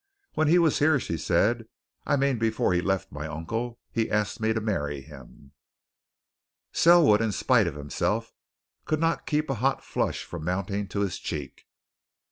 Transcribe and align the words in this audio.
"When 0.33 0.47
he 0.47 0.57
was 0.57 0.79
here," 0.79 0.99
she 0.99 1.15
said, 1.15 1.67
"I 2.07 2.15
mean 2.15 2.39
before 2.39 2.73
he 2.73 2.81
left 2.81 3.11
my 3.11 3.27
uncle, 3.27 3.77
he 3.91 4.09
asked 4.09 4.39
me 4.39 4.51
to 4.51 4.59
marry 4.59 5.01
him." 5.01 5.51
Selwood, 6.73 7.21
in 7.21 7.31
spite 7.31 7.67
of 7.67 7.75
himself, 7.75 8.33
could 8.85 8.99
not 8.99 9.27
keep 9.27 9.47
a 9.47 9.53
hot 9.61 9.83
flush 9.83 10.23
from 10.23 10.43
mounting 10.43 10.87
to 10.87 11.01
his 11.01 11.19
cheek. 11.19 11.67